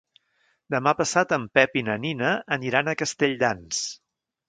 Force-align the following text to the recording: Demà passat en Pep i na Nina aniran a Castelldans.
Demà 0.75 0.93
passat 1.01 1.35
en 1.37 1.45
Pep 1.59 1.79
i 1.81 1.85
na 1.91 1.99
Nina 2.07 2.35
aniran 2.59 2.91
a 2.91 2.99
Castelldans. 3.03 3.89